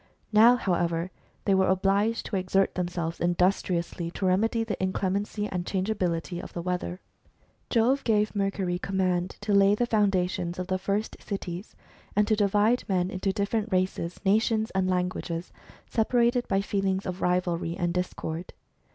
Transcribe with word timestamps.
Now, 0.33 0.55
however, 0.55 1.11
they 1.45 1.53
were 1.53 1.67
obliged 1.67 2.25
to 2.25 2.35
exert 2.35 2.73
themselves 2.73 3.19
industriously 3.19 4.09
to 4.09 4.25
remedy 4.25 4.63
the 4.63 4.81
inclemency 4.81 5.47
and 5.47 5.63
changeability 5.63 6.39
of 6.41 6.53
the 6.53 6.61
weather. 6.63 7.01
Jove 7.69 8.03
gave 8.03 8.35
Mercury 8.35 8.79
command 8.79 9.37
to 9.41 9.53
lay 9.53 9.75
the 9.75 9.85
foundations 9.85 10.57
of 10.57 10.65
the 10.65 10.79
first 10.79 11.17
cities, 11.21 11.75
and 12.15 12.27
to 12.27 12.35
divide 12.35 12.83
men 12.89 13.11
into 13.11 13.31
different 13.31 13.71
races, 13.71 14.19
nations, 14.25 14.71
and 14.71 14.89
languages, 14.89 15.51
separated 15.87 16.47
by 16.47 16.61
feelings 16.61 17.05
of 17.05 17.21
rivalry 17.21 17.77
and 17.77 17.93
discord. 17.93 18.53